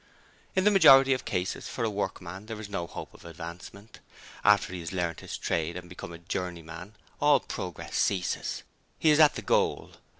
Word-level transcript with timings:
In 0.55 0.63
the 0.63 0.71
majority 0.71 1.13
of 1.13 1.25
cases, 1.25 1.67
for 1.67 1.83
a 1.83 1.89
workman 1.91 2.47
there 2.47 2.59
is 2.59 2.67
no 2.67 2.87
hope 2.87 3.13
of 3.13 3.23
advancement. 3.23 3.99
After 4.43 4.73
he 4.73 4.79
has 4.79 4.91
learnt 4.91 5.19
his 5.19 5.37
trade 5.37 5.77
and 5.77 5.87
become 5.87 6.11
a 6.11 6.17
'journeyman' 6.17 6.95
all 7.19 7.39
progress 7.39 7.97
ceases. 7.97 8.63
He 8.97 9.11
is 9.11 9.19
at 9.19 9.35
the 9.35 9.43
goal. 9.43 9.91